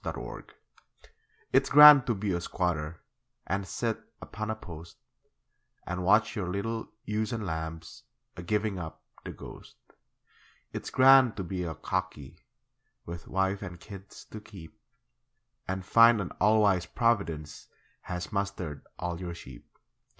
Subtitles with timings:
[0.03, 0.53] It's Grand
[1.53, 3.01] It's grand to be a squatter
[3.45, 4.97] And sit upon a post,
[5.85, 9.75] And watch your little ewes and lambs A giving up the ghost.
[10.73, 12.39] It's grand to be a 'cockie'
[13.05, 14.75] With wife and kids to keep,
[15.67, 17.67] And find an all wise Providence
[18.09, 19.69] Has mustered all your sheep.